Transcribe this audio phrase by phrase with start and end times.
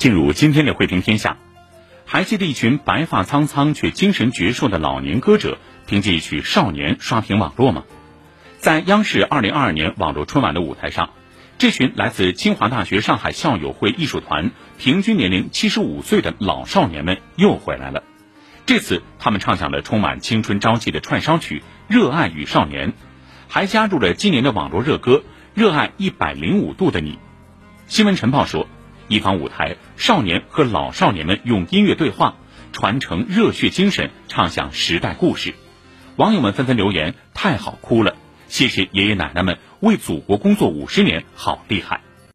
[0.00, 1.36] 进入今天的汇评天下，
[2.06, 7.84] 还记得一群白发苍苍却精神矍铄的老年歌者，凭借一曲《少年》刷屏网络吗？
[8.56, 11.10] 在央视二零二二年网络春晚的舞台上，
[11.58, 18.02] 这群来自清华大学上海校友会艺术团、平均年龄七十五岁的老少年们又回来了。
[18.64, 21.58] 这次，他们唱响了充满青春朝气的串烧曲
[21.94, 22.92] 《热爱与少年》，
[23.48, 25.16] 还加入了今年的网络热歌
[25.52, 27.12] 《热爱一百零五度的你》。
[27.86, 28.66] 新闻晨报说，
[29.10, 32.36] 一方舞台，少年和老少年们用音乐对话，
[32.70, 35.52] 传承热血精神，唱响时代故事。
[36.14, 38.14] 网友们纷纷留言：“太好哭了。”
[38.46, 42.02] 谢谢爷爷奶奶们为祖国工作五十年，好厉害！